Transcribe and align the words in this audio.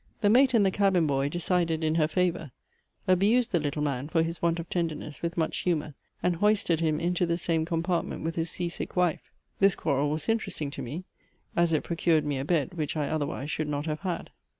The 0.21 0.31
mate 0.31 0.55
and 0.55 0.65
the 0.65 0.71
cabin 0.71 1.05
boy 1.05 1.29
decided 1.29 1.83
in 1.83 1.93
her 1.93 2.07
favour, 2.07 2.49
abused 3.07 3.51
the 3.51 3.59
little 3.59 3.83
man 3.83 4.09
for 4.09 4.23
his 4.23 4.41
want 4.41 4.57
of 4.59 4.67
tenderness 4.67 5.21
with 5.21 5.37
much 5.37 5.57
humour, 5.59 5.93
and 6.23 6.37
hoisted 6.37 6.79
him 6.79 6.99
into 6.99 7.27
the 7.27 7.37
same 7.37 7.65
compartment 7.65 8.23
with 8.23 8.33
his 8.35 8.49
sea 8.49 8.69
sick 8.69 8.95
wife. 8.95 9.31
This 9.59 9.75
quarrel 9.75 10.09
was 10.09 10.27
interesting 10.27 10.71
to 10.71 10.81
me, 10.81 11.03
as 11.55 11.71
it 11.71 11.83
procured 11.83 12.25
me 12.25 12.39
a 12.39 12.43
bed, 12.43 12.73
which 12.73 12.97
I 12.97 13.09
otherwise 13.09 13.51
should 13.51 13.67
not 13.69 13.85
have 13.85 13.99
had. 13.99 14.31